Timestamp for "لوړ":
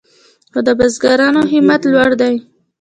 1.91-2.11